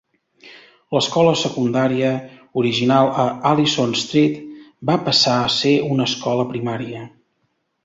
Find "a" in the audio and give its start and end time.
3.25-3.27, 5.45-5.55